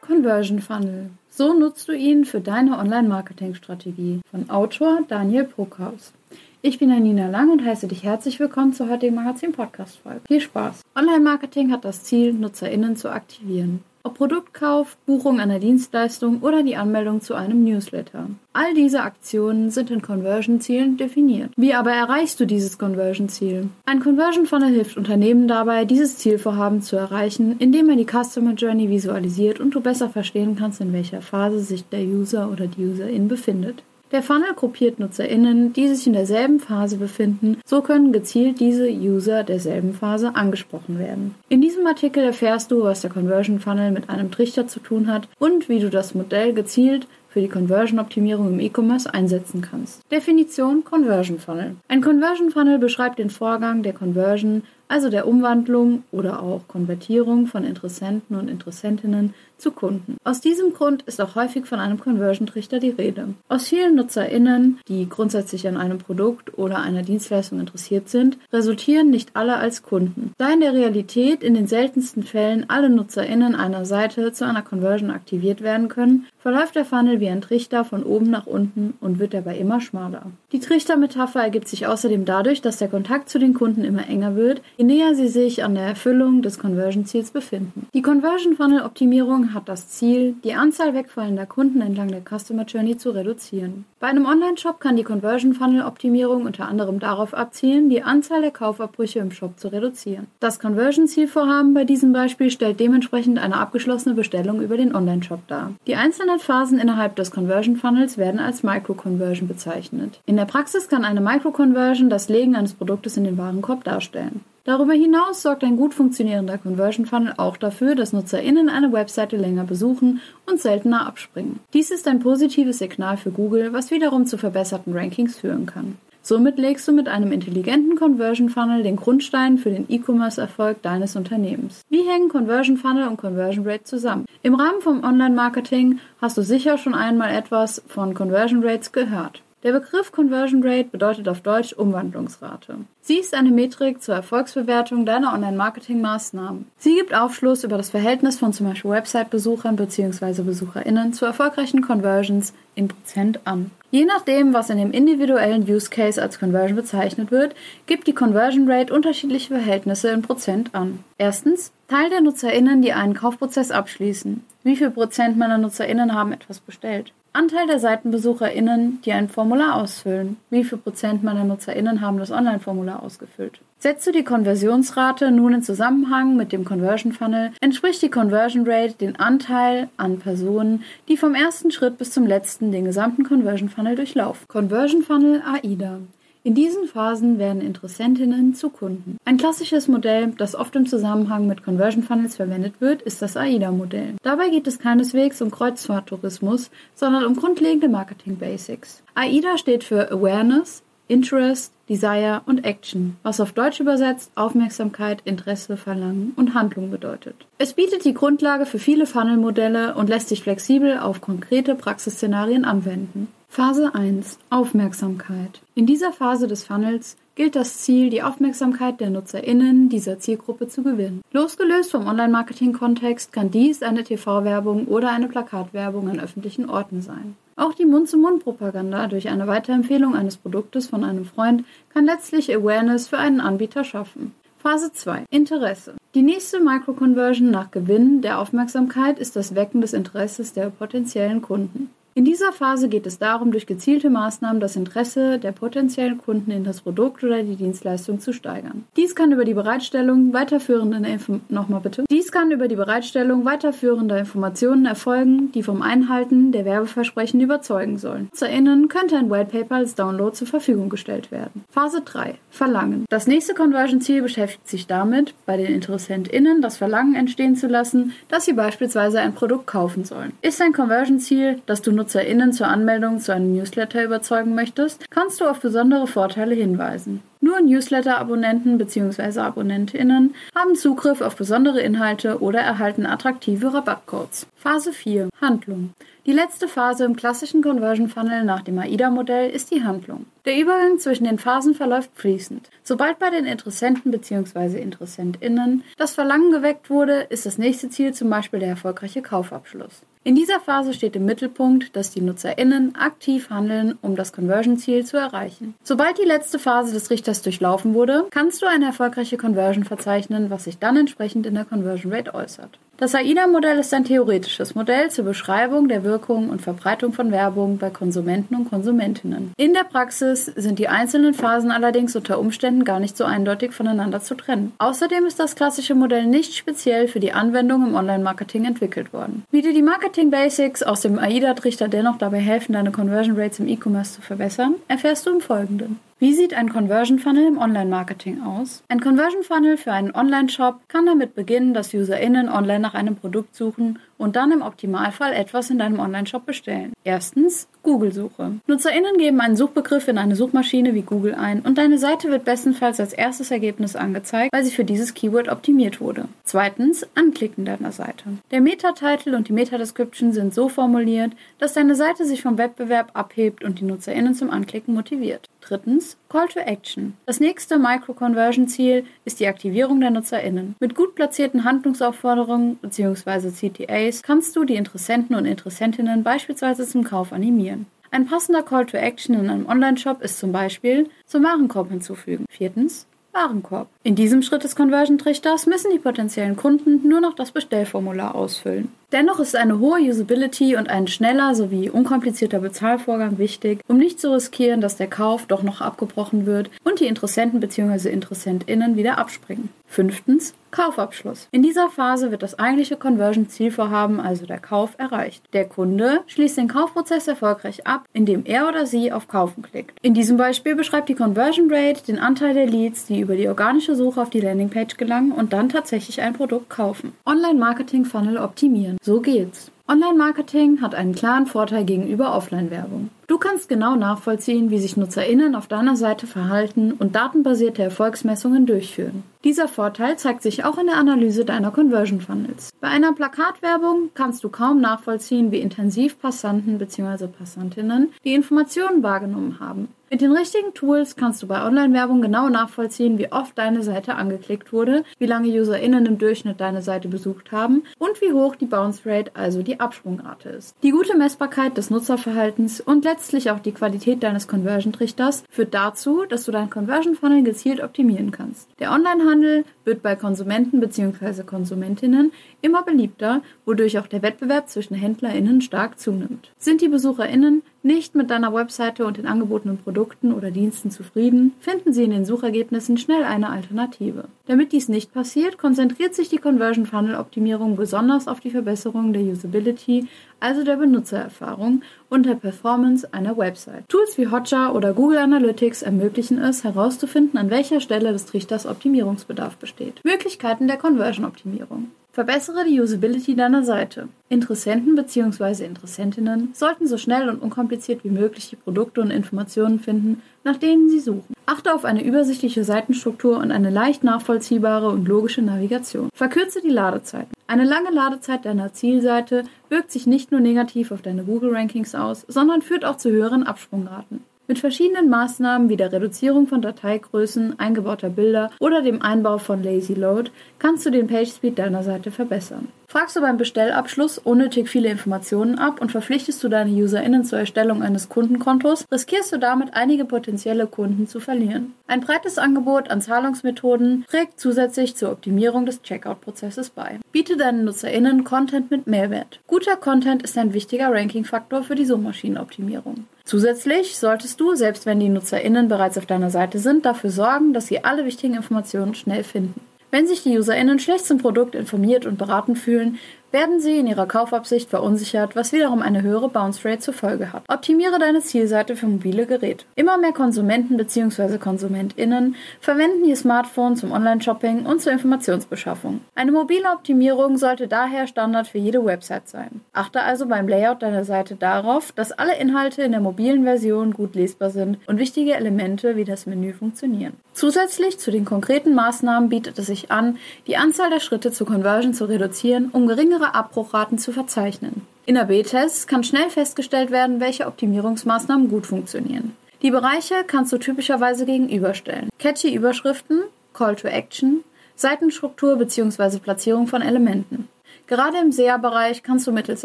Conversion 0.00 0.58
Funnel. 0.58 1.10
So 1.30 1.56
nutzt 1.56 1.86
du 1.86 1.92
ihn 1.92 2.24
für 2.24 2.40
deine 2.40 2.76
Online-Marketing-Strategie. 2.76 4.20
Von 4.28 4.50
Autor 4.50 4.98
Daniel 5.06 5.44
Bruckhaus. 5.44 6.12
Ich 6.60 6.80
bin 6.80 6.90
Anina 6.90 7.28
Lang 7.28 7.52
und 7.52 7.64
heiße 7.64 7.86
dich 7.86 8.02
herzlich 8.02 8.40
willkommen 8.40 8.72
zur 8.72 8.88
heutigen 8.88 9.14
Magazin-Podcast-Folge. 9.14 10.22
Viel 10.26 10.40
Spaß! 10.40 10.80
Online-Marketing 10.96 11.70
hat 11.70 11.84
das 11.84 12.02
Ziel, 12.02 12.32
NutzerInnen 12.32 12.96
zu 12.96 13.12
aktivieren. 13.12 13.84
Ob 14.06 14.18
Produktkauf, 14.18 14.98
Buchung 15.06 15.40
einer 15.40 15.58
Dienstleistung 15.58 16.42
oder 16.42 16.62
die 16.62 16.76
Anmeldung 16.76 17.22
zu 17.22 17.34
einem 17.34 17.64
Newsletter. 17.64 18.26
All 18.52 18.74
diese 18.74 19.00
Aktionen 19.00 19.70
sind 19.70 19.90
in 19.90 20.02
Conversion-Zielen 20.02 20.98
definiert. 20.98 21.52
Wie 21.56 21.72
aber 21.72 21.92
erreichst 21.92 22.38
du 22.38 22.44
dieses 22.44 22.76
Conversion-Ziel? 22.76 23.70
Ein 23.86 24.00
Conversion 24.00 24.44
Funnel 24.44 24.74
hilft 24.74 24.98
Unternehmen 24.98 25.48
dabei, 25.48 25.86
dieses 25.86 26.18
Zielvorhaben 26.18 26.82
zu 26.82 26.96
erreichen, 26.96 27.56
indem 27.60 27.88
er 27.88 27.96
die 27.96 28.04
Customer 28.04 28.52
Journey 28.52 28.90
visualisiert 28.90 29.58
und 29.58 29.74
du 29.74 29.80
besser 29.80 30.10
verstehen 30.10 30.54
kannst, 30.54 30.82
in 30.82 30.92
welcher 30.92 31.22
Phase 31.22 31.60
sich 31.60 31.88
der 31.88 32.02
User 32.02 32.52
oder 32.52 32.66
die 32.66 32.84
Userin 32.84 33.28
befindet. 33.28 33.82
Der 34.12 34.22
Funnel 34.22 34.54
gruppiert 34.54 35.00
NutzerInnen, 35.00 35.72
die 35.72 35.88
sich 35.88 36.06
in 36.06 36.12
derselben 36.12 36.60
Phase 36.60 36.98
befinden, 36.98 37.58
so 37.64 37.80
können 37.80 38.12
gezielt 38.12 38.60
diese 38.60 38.88
User 38.88 39.42
derselben 39.42 39.94
Phase 39.94 40.36
angesprochen 40.36 40.98
werden. 40.98 41.34
In 41.48 41.60
diesem 41.60 41.86
Artikel 41.86 42.22
erfährst 42.22 42.70
du, 42.70 42.82
was 42.82 43.00
der 43.00 43.10
Conversion 43.10 43.58
Funnel 43.58 43.90
mit 43.90 44.10
einem 44.10 44.30
Trichter 44.30 44.68
zu 44.68 44.80
tun 44.80 45.08
hat 45.08 45.28
und 45.38 45.68
wie 45.68 45.80
du 45.80 45.90
das 45.90 46.14
Modell 46.14 46.52
gezielt 46.52 47.06
für 47.34 47.40
die 47.40 47.48
Conversion-Optimierung 47.48 48.52
im 48.52 48.60
E-Commerce 48.60 49.12
einsetzen 49.12 49.60
kannst. 49.60 50.00
Definition 50.12 50.84
Conversion 50.84 51.40
Funnel. 51.40 51.74
Ein 51.88 52.00
Conversion 52.00 52.52
Funnel 52.52 52.78
beschreibt 52.78 53.18
den 53.18 53.28
Vorgang 53.28 53.82
der 53.82 53.92
Conversion, 53.92 54.62
also 54.86 55.10
der 55.10 55.26
Umwandlung 55.26 56.04
oder 56.12 56.40
auch 56.40 56.60
Konvertierung 56.68 57.48
von 57.48 57.64
Interessenten 57.64 58.36
und 58.36 58.48
Interessentinnen 58.48 59.34
zu 59.58 59.70
Kunden. 59.70 60.16
Aus 60.24 60.40
diesem 60.40 60.72
Grund 60.72 61.02
ist 61.02 61.20
auch 61.20 61.34
häufig 61.34 61.66
von 61.66 61.80
einem 61.80 61.98
Conversion-Trichter 61.98 62.80
die 62.80 62.90
Rede. 62.90 63.28
Aus 63.48 63.68
vielen 63.68 63.94
NutzerInnen, 63.96 64.78
die 64.88 65.08
grundsätzlich 65.08 65.66
an 65.68 65.76
einem 65.76 65.98
Produkt 65.98 66.58
oder 66.58 66.80
einer 66.80 67.02
Dienstleistung 67.02 67.60
interessiert 67.60 68.08
sind, 68.08 68.38
resultieren 68.52 69.10
nicht 69.10 69.30
alle 69.34 69.56
als 69.56 69.82
Kunden. 69.82 70.32
Da 70.38 70.52
in 70.52 70.60
der 70.60 70.72
Realität 70.72 71.42
in 71.42 71.54
den 71.54 71.66
seltensten 71.66 72.22
Fällen 72.22 72.68
alle 72.68 72.90
NutzerInnen 72.90 73.54
einer 73.54 73.84
Seite 73.84 74.32
zu 74.32 74.46
einer 74.46 74.62
Conversion 74.62 75.10
aktiviert 75.10 75.62
werden 75.62 75.88
können, 75.88 76.26
verläuft 76.38 76.74
der 76.74 76.84
Funnel 76.84 77.20
wie 77.20 77.28
ein 77.30 77.40
Trichter 77.40 77.86
von 77.86 78.02
oben 78.02 78.28
nach 78.28 78.46
unten 78.46 78.92
und 79.00 79.18
wird 79.18 79.32
dabei 79.32 79.56
immer 79.56 79.80
schmaler. 79.80 80.26
Die 80.52 80.60
Trichtermetapher 80.60 81.42
ergibt 81.42 81.68
sich 81.68 81.86
außerdem 81.86 82.26
dadurch, 82.26 82.60
dass 82.60 82.76
der 82.76 82.88
Kontakt 82.88 83.30
zu 83.30 83.38
den 83.38 83.54
Kunden 83.54 83.82
immer 83.82 84.06
enger 84.06 84.36
wird, 84.36 84.60
je 84.76 84.84
näher 84.84 85.14
sie 85.14 85.28
sich 85.28 85.64
an 85.64 85.74
der 85.74 85.84
Erfüllung 85.84 86.42
des 86.42 86.58
Conversion-Ziels 86.58 87.30
befinden. 87.30 87.86
Die 87.94 88.02
Conversion-Funnel-Optimierung 88.02 89.53
hat 89.54 89.68
das 89.68 89.88
Ziel, 89.88 90.34
die 90.44 90.54
Anzahl 90.54 90.94
wegfallender 90.94 91.46
Kunden 91.46 91.80
entlang 91.80 92.08
der 92.08 92.20
Customer 92.20 92.64
Journey 92.64 92.98
zu 92.98 93.10
reduzieren. 93.10 93.84
Bei 94.00 94.08
einem 94.08 94.26
Online-Shop 94.26 94.80
kann 94.80 94.96
die 94.96 95.04
Conversion-Funnel-Optimierung 95.04 96.44
unter 96.44 96.68
anderem 96.68 96.98
darauf 96.98 97.32
abzielen, 97.32 97.88
die 97.88 98.02
Anzahl 98.02 98.42
der 98.42 98.50
Kaufabbrüche 98.50 99.20
im 99.20 99.30
Shop 99.30 99.58
zu 99.58 99.68
reduzieren. 99.68 100.26
Das 100.40 100.60
Conversion-Zielvorhaben 100.60 101.72
bei 101.72 101.84
diesem 101.84 102.12
Beispiel 102.12 102.50
stellt 102.50 102.80
dementsprechend 102.80 103.38
eine 103.38 103.56
abgeschlossene 103.56 104.14
Bestellung 104.14 104.60
über 104.60 104.76
den 104.76 104.94
Online-Shop 104.94 105.46
dar. 105.48 105.72
Die 105.86 105.96
einzelnen 105.96 106.38
Phasen 106.38 106.78
innerhalb 106.78 107.16
des 107.16 107.30
Conversion-Funnels 107.30 108.18
werden 108.18 108.40
als 108.40 108.62
Micro-Conversion 108.62 109.48
bezeichnet. 109.48 110.20
In 110.26 110.36
der 110.36 110.44
Praxis 110.44 110.88
kann 110.88 111.04
eine 111.04 111.20
Micro-Conversion 111.20 112.10
das 112.10 112.28
Legen 112.28 112.56
eines 112.56 112.74
Produktes 112.74 113.16
in 113.16 113.24
den 113.24 113.38
Warenkorb 113.38 113.84
darstellen. 113.84 114.40
Darüber 114.66 114.94
hinaus 114.94 115.42
sorgt 115.42 115.62
ein 115.62 115.76
gut 115.76 115.92
funktionierender 115.92 116.56
Conversion 116.56 117.04
Funnel 117.04 117.34
auch 117.36 117.58
dafür, 117.58 117.94
dass 117.94 118.14
NutzerInnen 118.14 118.70
eine 118.70 118.92
Webseite 118.92 119.36
länger 119.36 119.64
besuchen 119.64 120.22
und 120.46 120.58
seltener 120.58 121.06
abspringen. 121.06 121.60
Dies 121.74 121.90
ist 121.90 122.08
ein 122.08 122.20
positives 122.20 122.78
Signal 122.78 123.18
für 123.18 123.30
Google, 123.30 123.74
was 123.74 123.90
wiederum 123.90 124.24
zu 124.24 124.38
verbesserten 124.38 124.96
Rankings 124.96 125.36
führen 125.36 125.66
kann. 125.66 125.98
Somit 126.22 126.58
legst 126.58 126.88
du 126.88 126.92
mit 126.92 127.06
einem 127.08 127.32
intelligenten 127.32 127.96
Conversion 127.96 128.48
Funnel 128.48 128.82
den 128.82 128.96
Grundstein 128.96 129.58
für 129.58 129.68
den 129.68 129.84
E-Commerce-Erfolg 129.90 130.80
deines 130.80 131.14
Unternehmens. 131.16 131.82
Wie 131.90 132.08
hängen 132.08 132.30
Conversion 132.30 132.78
Funnel 132.78 133.06
und 133.06 133.18
Conversion 133.18 133.68
Rate 133.68 133.84
zusammen? 133.84 134.24
Im 134.42 134.54
Rahmen 134.54 134.80
vom 134.80 135.04
Online-Marketing 135.04 135.98
hast 136.22 136.38
du 136.38 136.42
sicher 136.42 136.78
schon 136.78 136.94
einmal 136.94 137.34
etwas 137.34 137.82
von 137.86 138.14
Conversion 138.14 138.64
Rates 138.64 138.92
gehört. 138.92 139.42
Der 139.64 139.72
Begriff 139.72 140.12
Conversion 140.12 140.62
Rate 140.62 140.90
bedeutet 140.90 141.26
auf 141.26 141.40
Deutsch 141.40 141.72
Umwandlungsrate. 141.72 142.80
Sie 143.00 143.16
ist 143.16 143.32
eine 143.32 143.50
Metrik 143.50 144.02
zur 144.02 144.14
Erfolgsbewertung 144.14 145.06
deiner 145.06 145.32
Online-Marketing-Maßnahmen. 145.32 146.66
Sie 146.76 146.96
gibt 146.96 147.14
Aufschluss 147.14 147.64
über 147.64 147.78
das 147.78 147.88
Verhältnis 147.88 148.38
von 148.38 148.52
zum 148.52 148.68
Beispiel 148.68 148.90
Website-Besuchern 148.90 149.76
bzw. 149.76 150.42
BesucherInnen 150.42 151.14
zu 151.14 151.24
erfolgreichen 151.24 151.80
Conversions 151.80 152.52
in 152.74 152.88
Prozent 152.88 153.40
an. 153.46 153.70
Je 153.90 154.04
nachdem, 154.04 154.52
was 154.52 154.68
in 154.68 154.76
dem 154.76 154.90
individuellen 154.90 155.62
Use 155.62 155.88
Case 155.88 156.20
als 156.20 156.38
Conversion 156.38 156.76
bezeichnet 156.76 157.30
wird, 157.30 157.54
gibt 157.86 158.06
die 158.06 158.12
Conversion 158.12 158.70
Rate 158.70 158.92
unterschiedliche 158.92 159.54
Verhältnisse 159.54 160.10
in 160.10 160.20
Prozent 160.20 160.74
an. 160.74 161.02
Erstens, 161.16 161.72
Teil 161.88 162.10
der 162.10 162.20
NutzerInnen, 162.20 162.82
die 162.82 162.92
einen 162.92 163.14
Kaufprozess 163.14 163.70
abschließen. 163.70 164.44
Wie 164.62 164.76
viel 164.76 164.90
Prozent 164.90 165.38
meiner 165.38 165.56
NutzerInnen 165.56 166.12
haben 166.12 166.32
etwas 166.32 166.60
bestellt? 166.60 167.14
Anteil 167.36 167.66
der 167.66 167.80
SeitenbesucherInnen, 167.80 169.02
die 169.04 169.12
ein 169.12 169.28
Formular 169.28 169.74
ausfüllen. 169.74 170.36
Wie 170.50 170.62
viel 170.62 170.78
Prozent 170.78 171.24
meiner 171.24 171.42
NutzerInnen 171.42 172.00
haben 172.00 172.18
das 172.18 172.30
Online-Formular 172.30 173.02
ausgefüllt? 173.02 173.58
Setzt 173.80 174.06
du 174.06 174.12
die 174.12 174.22
Konversionsrate 174.22 175.32
nun 175.32 175.54
in 175.54 175.62
Zusammenhang 175.62 176.36
mit 176.36 176.52
dem 176.52 176.64
Conversion 176.64 177.10
Funnel, 177.10 177.50
entspricht 177.60 178.02
die 178.02 178.08
Conversion 178.08 178.64
Rate 178.70 178.94
den 178.94 179.16
Anteil 179.16 179.88
an 179.96 180.20
Personen, 180.20 180.84
die 181.08 181.16
vom 181.16 181.34
ersten 181.34 181.72
Schritt 181.72 181.98
bis 181.98 182.12
zum 182.12 182.24
letzten 182.24 182.70
den 182.70 182.84
gesamten 182.84 183.24
Conversion 183.24 183.68
Funnel 183.68 183.96
durchlaufen. 183.96 184.46
Conversion 184.46 185.02
Funnel 185.02 185.42
AIDA 185.42 185.98
in 186.44 186.54
diesen 186.54 186.86
Phasen 186.86 187.38
werden 187.38 187.62
Interessentinnen 187.62 188.54
zu 188.54 188.68
Kunden. 188.68 189.16
Ein 189.24 189.38
klassisches 189.38 189.88
Modell, 189.88 190.34
das 190.36 190.54
oft 190.54 190.76
im 190.76 190.86
Zusammenhang 190.86 191.46
mit 191.46 191.64
Conversion 191.64 192.02
Funnels 192.02 192.36
verwendet 192.36 192.82
wird, 192.82 193.00
ist 193.00 193.22
das 193.22 193.38
AIDA-Modell. 193.38 194.16
Dabei 194.22 194.50
geht 194.50 194.66
es 194.66 194.78
keineswegs 194.78 195.40
um 195.40 195.50
Kreuzfahrttourismus, 195.50 196.70
sondern 196.94 197.24
um 197.24 197.34
grundlegende 197.34 197.88
Marketing 197.88 198.36
Basics. 198.36 199.02
AIDA 199.14 199.56
steht 199.56 199.84
für 199.84 200.12
Awareness, 200.12 200.82
Interest, 201.08 201.72
Desire 201.88 202.42
und 202.44 202.64
Action, 202.64 203.16
was 203.22 203.40
auf 203.40 203.52
Deutsch 203.52 203.80
übersetzt 203.80 204.30
Aufmerksamkeit, 204.34 205.22
Interesse, 205.24 205.78
Verlangen 205.78 206.34
und 206.36 206.52
Handlung 206.52 206.90
bedeutet. 206.90 207.36
Es 207.56 207.72
bietet 207.72 208.04
die 208.04 208.14
Grundlage 208.14 208.66
für 208.66 208.78
viele 208.78 209.06
Funnel-Modelle 209.06 209.94
und 209.94 210.10
lässt 210.10 210.28
sich 210.28 210.42
flexibel 210.42 210.98
auf 210.98 211.22
konkrete 211.22 211.74
Praxisszenarien 211.74 212.66
anwenden. 212.66 213.28
Phase 213.54 213.94
1 213.94 214.40
Aufmerksamkeit. 214.50 215.60
In 215.76 215.86
dieser 215.86 216.10
Phase 216.10 216.48
des 216.48 216.64
Funnels 216.64 217.16
gilt 217.36 217.54
das 217.54 217.78
Ziel, 217.78 218.10
die 218.10 218.20
Aufmerksamkeit 218.20 218.98
der 218.98 219.10
NutzerInnen 219.10 219.88
dieser 219.88 220.18
Zielgruppe 220.18 220.66
zu 220.66 220.82
gewinnen. 220.82 221.22
Losgelöst 221.30 221.92
vom 221.92 222.08
Online-Marketing-Kontext 222.08 223.32
kann 223.32 223.52
dies 223.52 223.84
eine 223.84 224.02
TV-Werbung 224.02 224.86
oder 224.86 225.12
eine 225.12 225.28
Plakatwerbung 225.28 226.08
an 226.08 226.18
öffentlichen 226.18 226.68
Orten 226.68 227.00
sein. 227.00 227.36
Auch 227.54 227.74
die 227.74 227.84
Mund-zu-Mund-Propaganda 227.84 229.06
durch 229.06 229.28
eine 229.28 229.46
Weiterempfehlung 229.46 230.16
eines 230.16 230.36
Produktes 230.36 230.88
von 230.88 231.04
einem 231.04 231.24
Freund 231.24 231.64
kann 231.90 232.06
letztlich 232.06 232.52
Awareness 232.52 233.06
für 233.06 233.18
einen 233.18 233.40
Anbieter 233.40 233.84
schaffen. 233.84 234.34
Phase 234.58 234.92
2 234.92 235.26
Interesse. 235.30 235.94
Die 236.16 236.22
nächste 236.22 236.58
Micro-Conversion 236.58 237.52
nach 237.52 237.70
Gewinn 237.70 238.20
der 238.20 238.40
Aufmerksamkeit 238.40 239.20
ist 239.20 239.36
das 239.36 239.54
Wecken 239.54 239.80
des 239.80 239.92
Interesses 239.92 240.54
der 240.54 240.70
potenziellen 240.70 241.40
Kunden. 241.40 241.90
In 242.16 242.24
dieser 242.24 242.52
Phase 242.52 242.88
geht 242.88 243.06
es 243.06 243.18
darum, 243.18 243.50
durch 243.50 243.66
gezielte 243.66 244.08
Maßnahmen 244.08 244.60
das 244.60 244.76
Interesse 244.76 245.40
der 245.40 245.50
potenziellen 245.50 246.16
Kunden 246.16 246.52
in 246.52 246.62
das 246.62 246.82
Produkt 246.82 247.24
oder 247.24 247.42
die 247.42 247.56
Dienstleistung 247.56 248.20
zu 248.20 248.32
steigern. 248.32 248.84
Dies 248.96 249.16
kann 249.16 249.32
über 249.32 249.44
die 249.44 249.54
Bereitstellung 249.54 250.32
weiterführender 250.32 251.00
nochmal 251.48 251.80
bitte. 251.80 252.04
Dies 252.08 252.30
kann 252.30 252.52
über 252.52 252.68
die 252.68 252.76
Bereitstellung 252.76 253.44
weiterführender 253.44 254.16
Informationen 254.16 254.86
erfolgen, 254.86 255.50
die 255.50 255.64
vom 255.64 255.82
Einhalten 255.82 256.52
der 256.52 256.64
Werbeversprechen 256.64 257.40
überzeugen 257.40 257.98
sollen. 257.98 258.28
ZuerInnen 258.32 258.86
könnte 258.86 259.16
ein 259.16 259.28
White 259.28 259.50
Paper 259.50 259.74
als 259.74 259.96
Download 259.96 260.36
zur 260.36 260.46
Verfügung 260.46 260.90
gestellt 260.90 261.32
werden. 261.32 261.64
Phase 261.68 262.02
3. 262.02 262.36
Verlangen. 262.48 263.06
Das 263.10 263.26
nächste 263.26 263.54
Conversion-Ziel 263.54 264.22
beschäftigt 264.22 264.68
sich 264.68 264.86
damit, 264.86 265.34
bei 265.46 265.56
den 265.56 265.66
InteressentInnen 265.66 266.62
das 266.62 266.76
Verlangen 266.76 267.16
entstehen 267.16 267.56
zu 267.56 267.66
lassen, 267.66 268.12
dass 268.28 268.44
sie 268.44 268.52
beispielsweise 268.52 269.18
ein 269.18 269.34
Produkt 269.34 269.66
kaufen 269.66 270.04
sollen. 270.04 270.32
Ist 270.42 270.62
ein 270.62 270.72
Conversion-Ziel, 270.72 271.60
das 271.66 271.82
du 271.82 272.03
NutzerInnen 272.04 272.52
zur 272.52 272.68
Anmeldung 272.68 273.18
zu 273.18 273.32
einem 273.32 273.54
Newsletter 273.54 274.04
überzeugen 274.04 274.54
möchtest, 274.54 275.08
kannst 275.08 275.40
du 275.40 275.46
auf 275.46 275.60
besondere 275.60 276.06
Vorteile 276.06 276.54
hinweisen. 276.54 277.22
Nur 277.40 277.62
Newsletter-Abonnenten 277.62 278.76
bzw. 278.76 279.40
AbonnentInnen 279.40 280.34
haben 280.54 280.76
Zugriff 280.76 281.22
auf 281.22 281.34
besondere 281.36 281.80
Inhalte 281.80 282.42
oder 282.42 282.60
erhalten 282.60 283.06
attraktive 283.06 283.72
Rabattcodes. 283.72 284.46
Phase 284.54 284.92
4 284.92 285.30
Handlung 285.40 285.94
Die 286.26 286.32
letzte 286.32 286.68
Phase 286.68 287.06
im 287.06 287.16
klassischen 287.16 287.62
Conversion 287.62 288.10
Funnel 288.10 288.44
nach 288.44 288.60
dem 288.60 288.78
AIDA-Modell 288.78 289.48
ist 289.48 289.70
die 289.70 289.82
Handlung. 289.82 290.26
Der 290.44 290.58
Übergang 290.58 290.98
zwischen 290.98 291.24
den 291.24 291.38
Phasen 291.38 291.74
verläuft 291.74 292.10
fließend. 292.16 292.68
Sobald 292.82 293.18
bei 293.18 293.30
den 293.30 293.46
Interessenten 293.46 294.10
bzw. 294.10 294.78
InteressentInnen 294.78 295.84
das 295.96 296.14
Verlangen 296.14 296.50
geweckt 296.50 296.90
wurde, 296.90 297.26
ist 297.30 297.46
das 297.46 297.56
nächste 297.56 297.88
Ziel 297.88 298.12
zum 298.12 298.28
Beispiel 298.28 298.60
der 298.60 298.68
erfolgreiche 298.68 299.22
Kaufabschluss. 299.22 300.02
In 300.26 300.34
dieser 300.34 300.58
Phase 300.58 300.94
steht 300.94 301.16
im 301.16 301.26
Mittelpunkt, 301.26 301.94
dass 301.94 302.10
die 302.10 302.22
NutzerInnen 302.22 302.94
aktiv 302.94 303.50
handeln, 303.50 303.98
um 304.00 304.16
das 304.16 304.32
Conversion-Ziel 304.32 305.04
zu 305.04 305.18
erreichen. 305.18 305.74
Sobald 305.82 306.16
die 306.18 306.26
letzte 306.26 306.58
Phase 306.58 306.94
des 306.94 307.10
Richters 307.10 307.42
durchlaufen 307.42 307.92
wurde, 307.92 308.24
kannst 308.30 308.62
du 308.62 308.66
eine 308.66 308.86
erfolgreiche 308.86 309.36
Conversion 309.36 309.84
verzeichnen, 309.84 310.48
was 310.48 310.64
sich 310.64 310.78
dann 310.78 310.96
entsprechend 310.96 311.44
in 311.44 311.52
der 311.52 311.66
Conversion 311.66 312.10
Rate 312.10 312.32
äußert. 312.32 312.78
Das 312.96 313.12
AIDA-Modell 313.16 313.80
ist 313.80 313.92
ein 313.92 314.04
theoretisches 314.04 314.76
Modell 314.76 315.10
zur 315.10 315.24
Beschreibung 315.24 315.88
der 315.88 316.04
Wirkung 316.04 316.48
und 316.48 316.62
Verbreitung 316.62 317.12
von 317.12 317.32
Werbung 317.32 317.76
bei 317.78 317.90
Konsumenten 317.90 318.54
und 318.54 318.70
Konsumentinnen. 318.70 319.52
In 319.56 319.74
der 319.74 319.82
Praxis 319.82 320.44
sind 320.46 320.78
die 320.78 320.86
einzelnen 320.86 321.34
Phasen 321.34 321.72
allerdings 321.72 322.14
unter 322.14 322.38
Umständen 322.38 322.84
gar 322.84 323.00
nicht 323.00 323.16
so 323.16 323.24
eindeutig 323.24 323.72
voneinander 323.72 324.20
zu 324.20 324.36
trennen. 324.36 324.72
Außerdem 324.78 325.26
ist 325.26 325.40
das 325.40 325.56
klassische 325.56 325.96
Modell 325.96 326.26
nicht 326.26 326.54
speziell 326.54 327.08
für 327.08 327.18
die 327.18 327.32
Anwendung 327.32 327.84
im 327.84 327.96
Online-Marketing 327.96 328.64
entwickelt 328.64 329.12
worden. 329.12 329.42
Wie 329.50 329.62
dir 329.62 329.72
die 329.72 329.82
Marketing 329.82 330.30
Basics 330.30 330.84
aus 330.84 331.00
dem 331.00 331.18
AIDA-Trichter 331.18 331.88
dennoch 331.88 332.18
dabei 332.18 332.38
helfen, 332.38 332.74
deine 332.74 332.92
Conversion 332.92 333.36
Rates 333.36 333.58
im 333.58 333.66
E-Commerce 333.66 334.14
zu 334.14 334.22
verbessern, 334.22 334.76
erfährst 334.86 335.26
du 335.26 335.30
im 335.30 335.40
Folgenden. 335.40 335.98
Wie 336.24 336.32
sieht 336.32 336.54
ein 336.54 336.70
Conversion 336.70 337.18
Funnel 337.18 337.46
im 337.46 337.58
Online-Marketing 337.58 338.40
aus? 338.40 338.82
Ein 338.88 339.00
Conversion 339.00 339.42
Funnel 339.42 339.76
für 339.76 339.92
einen 339.92 340.14
Online-Shop 340.14 340.80
kann 340.88 341.04
damit 341.04 341.34
beginnen, 341.34 341.74
dass 341.74 341.92
UserInnen 341.92 342.48
online 342.48 342.80
nach 342.80 342.94
einem 342.94 343.14
Produkt 343.14 343.54
suchen 343.54 343.98
und 344.18 344.36
dann 344.36 344.52
im 344.52 344.62
Optimalfall 344.62 345.32
etwas 345.32 345.70
in 345.70 345.78
deinem 345.78 345.98
Online-Shop 345.98 346.46
bestellen. 346.46 346.92
Erstens 347.04 347.68
Google-Suche. 347.82 348.52
NutzerInnen 348.66 349.18
geben 349.18 349.40
einen 349.40 349.56
Suchbegriff 349.56 350.08
in 350.08 350.18
eine 350.18 350.36
Suchmaschine 350.36 350.94
wie 350.94 351.02
Google 351.02 351.34
ein 351.34 351.60
und 351.60 351.78
deine 351.78 351.98
Seite 351.98 352.30
wird 352.30 352.44
bestenfalls 352.44 352.98
als 352.98 353.12
erstes 353.12 353.50
Ergebnis 353.50 353.94
angezeigt, 353.94 354.52
weil 354.52 354.64
sie 354.64 354.70
für 354.70 354.84
dieses 354.84 355.14
Keyword 355.14 355.48
optimiert 355.48 356.00
wurde. 356.00 356.28
Zweitens 356.44 357.06
Anklicken 357.14 357.64
deiner 357.64 357.92
Seite. 357.92 358.24
Der 358.50 358.60
Meta-Title 358.60 359.36
und 359.36 359.48
die 359.48 359.52
Meta-Description 359.52 360.32
sind 360.32 360.54
so 360.54 360.68
formuliert, 360.68 361.32
dass 361.58 361.74
deine 361.74 361.94
Seite 361.94 362.24
sich 362.24 362.42
vom 362.42 362.58
Wettbewerb 362.58 363.10
abhebt 363.14 363.62
und 363.62 363.80
die 363.80 363.84
NutzerInnen 363.84 364.34
zum 364.34 364.50
Anklicken 364.50 364.94
motiviert. 364.94 365.48
Drittens, 365.60 366.16
Call 366.34 366.48
to 366.48 366.58
Action. 366.58 367.16
Das 367.26 367.38
nächste 367.38 367.78
Micro-Conversion-Ziel 367.78 369.06
ist 369.24 369.38
die 369.38 369.46
Aktivierung 369.46 370.00
der 370.00 370.10
NutzerInnen. 370.10 370.74
Mit 370.80 370.96
gut 370.96 371.14
platzierten 371.14 371.62
Handlungsaufforderungen 371.62 372.74
bzw. 372.82 373.52
CTAs 373.52 374.20
kannst 374.24 374.56
du 374.56 374.64
die 374.64 374.74
Interessenten 374.74 375.36
und 375.36 375.46
Interessentinnen 375.46 376.24
beispielsweise 376.24 376.88
zum 376.88 377.04
Kauf 377.04 377.32
animieren. 377.32 377.86
Ein 378.10 378.26
passender 378.26 378.64
Call 378.64 378.84
to 378.86 378.96
Action 378.96 379.36
in 379.36 379.48
einem 379.48 379.66
Online-Shop 379.68 380.22
ist 380.22 380.40
zum 380.40 380.50
Beispiel 380.50 381.08
zum 381.24 381.44
Warenkorb 381.44 381.90
hinzufügen. 381.90 382.46
Viertens, 382.50 383.06
Warenkorb. 383.30 383.86
In 384.06 384.16
diesem 384.16 384.42
Schritt 384.42 384.64
des 384.64 384.76
Conversion-Trichters 384.76 385.66
müssen 385.66 385.90
die 385.90 385.98
potenziellen 385.98 386.56
Kunden 386.56 387.08
nur 387.08 387.22
noch 387.22 387.34
das 387.34 387.52
Bestellformular 387.52 388.34
ausfüllen. 388.34 388.92
Dennoch 389.12 389.38
ist 389.38 389.56
eine 389.56 389.78
hohe 389.78 390.00
Usability 390.00 390.76
und 390.76 390.90
ein 390.90 391.06
schneller 391.06 391.54
sowie 391.54 391.88
unkomplizierter 391.88 392.58
Bezahlvorgang 392.58 393.38
wichtig, 393.38 393.78
um 393.86 393.96
nicht 393.96 394.20
zu 394.20 394.34
riskieren, 394.34 394.80
dass 394.82 394.96
der 394.96 395.06
Kauf 395.06 395.46
doch 395.46 395.62
noch 395.62 395.80
abgebrochen 395.80 396.44
wird 396.44 396.68
und 396.82 397.00
die 397.00 397.06
Interessenten 397.06 397.60
bzw. 397.60 398.10
InteressentInnen 398.10 398.96
wieder 398.96 399.16
abspringen. 399.16 399.68
Fünftens, 399.86 400.54
Kaufabschluss. 400.72 401.46
In 401.52 401.62
dieser 401.62 401.88
Phase 401.88 402.32
wird 402.32 402.42
das 402.42 402.58
eigentliche 402.58 402.96
Conversion-Zielvorhaben, 402.96 404.18
also 404.18 404.44
der 404.44 404.58
Kauf, 404.58 404.90
erreicht. 404.98 405.44
Der 405.52 405.66
Kunde 405.66 406.22
schließt 406.26 406.56
den 406.56 406.66
Kaufprozess 406.66 407.28
erfolgreich 407.28 407.86
ab, 407.86 408.04
indem 408.12 408.44
er 408.44 408.68
oder 408.68 408.84
sie 408.84 409.12
auf 409.12 409.28
Kaufen 409.28 409.62
klickt. 409.62 409.96
In 410.02 410.14
diesem 410.14 410.36
Beispiel 410.36 410.74
beschreibt 410.74 411.08
die 411.08 411.14
Conversion 411.14 411.72
Rate 411.72 412.04
den 412.04 412.18
Anteil 412.18 412.54
der 412.54 412.66
Leads, 412.66 413.06
die 413.06 413.20
über 413.20 413.36
die 413.36 413.46
organische 413.46 413.93
Suche 413.94 414.20
auf 414.20 414.30
die 414.30 414.40
Landingpage 414.40 414.96
gelangen 414.96 415.32
und 415.32 415.52
dann 415.52 415.68
tatsächlich 415.68 416.20
ein 416.20 416.34
Produkt 416.34 416.70
kaufen. 416.70 417.12
Online-Marketing-Funnel 417.26 418.38
optimieren. 418.38 418.98
So 419.02 419.20
geht's. 419.20 419.70
Online-Marketing 419.86 420.80
hat 420.80 420.94
einen 420.94 421.14
klaren 421.14 421.46
Vorteil 421.46 421.84
gegenüber 421.84 422.34
Offline-Werbung. 422.34 423.10
Du 423.26 423.38
kannst 423.38 423.70
genau 423.70 423.96
nachvollziehen, 423.96 424.70
wie 424.70 424.78
sich 424.78 424.98
NutzerInnen 424.98 425.54
auf 425.54 425.66
deiner 425.66 425.96
Seite 425.96 426.26
verhalten 426.26 426.92
und 426.92 427.14
datenbasierte 427.14 427.82
Erfolgsmessungen 427.82 428.66
durchführen. 428.66 429.22
Dieser 429.44 429.68
Vorteil 429.68 430.16
zeigt 430.18 430.42
sich 430.42 430.64
auch 430.64 430.78
in 430.78 430.86
der 430.86 430.96
Analyse 430.96 431.44
deiner 431.44 431.70
Conversion 431.70 432.20
Funnels. 432.20 432.70
Bei 432.80 432.88
einer 432.88 433.12
Plakatwerbung 433.12 434.10
kannst 434.14 434.44
du 434.44 434.48
kaum 434.48 434.80
nachvollziehen, 434.80 435.52
wie 435.52 435.60
intensiv 435.60 436.18
Passanten 436.18 436.78
bzw. 436.78 437.26
Passantinnen 437.26 438.12
die 438.24 438.34
Informationen 438.34 439.02
wahrgenommen 439.02 439.58
haben. 439.60 439.88
Mit 440.14 440.20
den 440.20 440.30
richtigen 440.30 440.72
Tools 440.74 441.16
kannst 441.16 441.42
du 441.42 441.48
bei 441.48 441.66
Online-Werbung 441.66 442.22
genau 442.22 442.48
nachvollziehen, 442.48 443.18
wie 443.18 443.32
oft 443.32 443.58
deine 443.58 443.82
Seite 443.82 444.14
angeklickt 444.14 444.72
wurde, 444.72 445.02
wie 445.18 445.26
lange 445.26 445.48
UserInnen 445.48 446.06
im 446.06 446.18
Durchschnitt 446.18 446.60
deine 446.60 446.82
Seite 446.82 447.08
besucht 447.08 447.50
haben 447.50 447.82
und 447.98 448.20
wie 448.20 448.32
hoch 448.32 448.54
die 448.54 448.66
Bounce 448.66 449.02
Rate, 449.04 449.32
also 449.34 449.62
die 449.62 449.80
Absprungrate 449.80 450.50
ist. 450.50 450.76
Die 450.84 450.92
gute 450.92 451.16
Messbarkeit 451.16 451.76
des 451.76 451.90
Nutzerverhaltens 451.90 452.80
und 452.80 453.04
letztlich 453.14 453.52
auch 453.52 453.60
die 453.60 453.70
Qualität 453.70 454.24
deines 454.24 454.48
Conversion-Trichters 454.48 455.44
führt 455.48 455.72
dazu, 455.72 456.24
dass 456.28 456.46
du 456.46 456.50
deinen 456.50 456.68
Conversion-Funnel 456.68 457.44
gezielt 457.44 457.80
optimieren 457.80 458.32
kannst. 458.32 458.68
Der 458.80 458.90
Onlinehandel 458.90 459.64
wird 459.84 460.02
bei 460.02 460.16
Konsumenten 460.16 460.80
bzw. 460.80 461.44
Konsumentinnen 461.44 462.32
immer 462.60 462.82
beliebter, 462.82 463.40
wodurch 463.66 464.00
auch 464.00 464.08
der 464.08 464.22
Wettbewerb 464.22 464.68
zwischen 464.68 464.96
HändlerInnen 464.96 465.60
stark 465.60 466.00
zunimmt. 466.00 466.50
Sind 466.58 466.80
die 466.80 466.88
BesucherInnen 466.88 467.62
nicht 467.84 468.14
mit 468.14 468.30
deiner 468.30 468.52
Webseite 468.52 469.04
und 469.04 469.18
den 469.18 469.26
angebotenen 469.26 469.78
Produkten 469.78 470.32
oder 470.32 470.50
Diensten 470.50 470.90
zufrieden, 470.90 471.52
finden 471.60 471.92
sie 471.92 472.04
in 472.04 472.10
den 472.10 472.24
Suchergebnissen 472.24 472.98
schnell 472.98 473.24
eine 473.24 473.50
Alternative. 473.50 474.24
Damit 474.46 474.72
dies 474.72 474.88
nicht 474.88 475.12
passiert, 475.12 475.58
konzentriert 475.58 476.14
sich 476.14 476.28
die 476.28 476.38
Conversion 476.38 476.86
Funnel 476.86 477.16
Optimierung 477.16 477.76
besonders 477.76 478.26
auf 478.26 478.40
die 478.40 478.50
Verbesserung 478.50 479.12
der 479.12 479.22
Usability, 479.22 480.06
also 480.40 480.64
der 480.64 480.76
Benutzererfahrung 480.76 481.82
und 482.08 482.26
der 482.26 482.34
Performance 482.34 483.12
einer 483.12 483.36
Website. 483.36 483.88
Tools 483.88 484.18
wie 484.18 484.28
Hotjar 484.28 484.74
oder 484.74 484.92
Google 484.92 485.18
Analytics 485.18 485.82
ermöglichen 485.82 486.38
es, 486.38 486.64
herauszufinden, 486.64 487.38
an 487.38 487.50
welcher 487.50 487.80
Stelle 487.80 488.12
des 488.12 488.26
Trichters 488.26 488.66
Optimierungsbedarf 488.66 489.56
besteht. 489.56 490.00
Möglichkeiten 490.04 490.66
der 490.66 490.78
Conversion 490.78 491.24
Optimierung. 491.24 491.90
Verbessere 492.14 492.64
die 492.64 492.80
Usability 492.80 493.34
deiner 493.34 493.64
Seite. 493.64 494.08
Interessenten 494.28 494.94
bzw. 494.94 495.64
Interessentinnen 495.64 496.50
sollten 496.54 496.86
so 496.86 496.96
schnell 496.96 497.28
und 497.28 497.42
unkompliziert 497.42 498.04
wie 498.04 498.10
möglich 498.10 498.48
die 498.48 498.54
Produkte 498.54 499.00
und 499.00 499.10
Informationen 499.10 499.80
finden, 499.80 500.22
nach 500.44 500.56
denen 500.56 500.88
sie 500.88 501.00
suchen. 501.00 501.34
Achte 501.44 501.74
auf 501.74 501.84
eine 501.84 502.04
übersichtliche 502.04 502.62
Seitenstruktur 502.62 503.38
und 503.38 503.50
eine 503.50 503.70
leicht 503.70 504.04
nachvollziehbare 504.04 504.90
und 504.90 505.08
logische 505.08 505.42
Navigation. 505.42 506.08
Verkürze 506.14 506.60
die 506.62 506.70
Ladezeiten. 506.70 507.34
Eine 507.48 507.64
lange 507.64 507.90
Ladezeit 507.90 508.44
deiner 508.44 508.72
Zielseite 508.72 509.42
wirkt 509.68 509.90
sich 509.90 510.06
nicht 510.06 510.30
nur 510.30 510.40
negativ 510.40 510.92
auf 510.92 511.02
deine 511.02 511.24
Google-Rankings 511.24 511.96
aus, 511.96 512.24
sondern 512.28 512.62
führt 512.62 512.84
auch 512.84 512.96
zu 512.96 513.10
höheren 513.10 513.42
Absprungraten. 513.42 514.22
Mit 514.46 514.58
verschiedenen 514.58 515.08
Maßnahmen 515.08 515.70
wie 515.70 515.76
der 515.78 515.90
Reduzierung 515.90 516.46
von 516.46 516.60
Dateigrößen, 516.60 517.58
eingebauter 517.58 518.10
Bilder 518.10 518.50
oder 518.60 518.82
dem 518.82 519.00
Einbau 519.00 519.38
von 519.38 519.62
Lazy 519.62 519.94
Load 519.94 520.30
kannst 520.58 520.84
du 520.84 520.90
den 520.90 521.06
PageSpeed 521.06 521.58
deiner 521.58 521.82
Seite 521.82 522.10
verbessern. 522.10 522.68
Fragst 522.86 523.16
du 523.16 523.22
beim 523.22 523.38
Bestellabschluss 523.38 524.18
unnötig 524.18 524.68
viele 524.68 524.90
Informationen 524.90 525.58
ab 525.58 525.80
und 525.80 525.90
verpflichtest 525.92 526.44
du 526.44 526.50
deine 526.50 526.70
UserInnen 526.70 527.24
zur 527.24 527.38
Erstellung 527.38 527.82
eines 527.82 528.10
Kundenkontos, 528.10 528.84
riskierst 528.92 529.32
du 529.32 529.38
damit 529.38 529.72
einige 529.72 530.04
potenzielle 530.04 530.66
Kunden 530.66 531.08
zu 531.08 531.20
verlieren. 531.20 531.72
Ein 531.86 532.02
breites 532.02 532.36
Angebot 532.36 532.90
an 532.90 533.00
Zahlungsmethoden 533.00 534.04
trägt 534.10 534.38
zusätzlich 534.38 534.94
zur 534.94 535.10
Optimierung 535.10 535.64
des 535.64 535.80
Checkout-Prozesses 535.80 536.68
bei. 536.68 537.00
Biete 537.12 537.38
deinen 537.38 537.64
NutzerInnen 537.64 538.24
Content 538.24 538.70
mit 538.70 538.86
Mehrwert. 538.86 539.40
Guter 539.46 539.76
Content 539.76 540.22
ist 540.22 540.36
ein 540.36 540.52
wichtiger 540.52 540.92
Ranking-Faktor 540.92 541.62
für 541.62 541.74
die 541.74 541.86
Suchmaschinenoptimierung. 541.86 543.06
Zusätzlich 543.24 543.96
solltest 543.96 544.38
du, 544.38 544.54
selbst 544.54 544.84
wenn 544.84 545.00
die 545.00 545.08
NutzerInnen 545.08 545.68
bereits 545.68 545.96
auf 545.96 546.04
deiner 546.04 546.30
Seite 546.30 546.58
sind, 546.58 546.84
dafür 546.84 547.10
sorgen, 547.10 547.54
dass 547.54 547.66
sie 547.66 547.82
alle 547.82 548.04
wichtigen 548.04 548.34
Informationen 548.34 548.94
schnell 548.94 549.24
finden. 549.24 549.60
Wenn 549.90 550.06
sich 550.06 550.22
die 550.22 550.36
UserInnen 550.36 550.78
schlecht 550.78 551.06
zum 551.06 551.18
Produkt 551.18 551.54
informiert 551.54 552.04
und 552.04 552.18
beraten 552.18 552.56
fühlen, 552.56 552.98
werden 553.34 553.58
sie 553.58 553.80
in 553.80 553.88
ihrer 553.88 554.06
Kaufabsicht 554.06 554.70
verunsichert, 554.70 555.34
was 555.34 555.52
wiederum 555.52 555.82
eine 555.82 556.02
höhere 556.02 556.28
Bounce 556.28 556.64
Rate 556.64 556.78
zur 556.78 556.94
Folge 556.94 557.32
hat. 557.32 557.42
Optimiere 557.48 557.98
deine 557.98 558.20
Zielseite 558.20 558.76
für 558.76 558.86
mobile 558.86 559.26
Geräte. 559.26 559.64
Immer 559.74 559.98
mehr 559.98 560.12
Konsumenten 560.12 560.76
bzw. 560.76 561.38
KonsumentInnen 561.38 562.36
verwenden 562.60 563.04
ihr 563.04 563.16
Smartphone 563.16 563.74
zum 563.74 563.90
Online-Shopping 563.90 564.66
und 564.66 564.80
zur 564.80 564.92
Informationsbeschaffung. 564.92 566.00
Eine 566.14 566.30
mobile 566.30 566.70
Optimierung 566.72 567.36
sollte 567.36 567.66
daher 567.66 568.06
Standard 568.06 568.46
für 568.46 568.58
jede 568.58 568.84
Website 568.84 569.28
sein. 569.28 569.62
Achte 569.72 570.02
also 570.02 570.26
beim 570.26 570.46
Layout 570.46 570.82
deiner 570.82 571.04
Seite 571.04 571.34
darauf, 571.34 571.90
dass 571.90 572.12
alle 572.12 572.38
Inhalte 572.38 572.82
in 572.82 572.92
der 572.92 573.00
mobilen 573.00 573.42
Version 573.42 573.94
gut 573.94 574.14
lesbar 574.14 574.50
sind 574.50 574.78
und 574.86 574.98
wichtige 574.98 575.34
Elemente 575.34 575.96
wie 575.96 576.04
das 576.04 576.26
Menü 576.26 576.52
funktionieren. 576.52 577.14
Zusätzlich 577.32 577.98
zu 577.98 578.12
den 578.12 578.24
konkreten 578.24 578.74
Maßnahmen 578.74 579.28
bietet 579.28 579.58
es 579.58 579.66
sich 579.66 579.90
an, 579.90 580.18
die 580.46 580.56
Anzahl 580.56 580.88
der 580.88 581.00
Schritte 581.00 581.32
zur 581.32 581.48
Conversion 581.48 581.94
zu 581.94 582.04
reduzieren, 582.04 582.68
um 582.70 582.86
geringere 582.86 583.23
höhere 583.24 583.34
Abbruchraten 583.34 583.98
zu 583.98 584.12
verzeichnen. 584.12 584.86
In 585.06 585.16
AB-Tests 585.16 585.86
kann 585.86 586.04
schnell 586.04 586.30
festgestellt 586.30 586.90
werden, 586.90 587.20
welche 587.20 587.46
Optimierungsmaßnahmen 587.46 588.48
gut 588.48 588.66
funktionieren. 588.66 589.36
Die 589.62 589.70
Bereiche 589.70 590.14
kannst 590.26 590.52
du 590.52 590.58
typischerweise 590.58 591.26
gegenüberstellen. 591.26 592.10
Catchy 592.18 592.54
Überschriften, 592.54 593.22
Call 593.52 593.76
to 593.76 593.88
Action, 593.88 594.44
Seitenstruktur 594.76 595.56
bzw. 595.56 596.18
Platzierung 596.18 596.66
von 596.66 596.82
Elementen. 596.82 597.48
Gerade 597.86 598.18
im 598.18 598.32
SEA-Bereich 598.32 599.02
kannst 599.02 599.26
du 599.26 599.32
mittels 599.32 599.64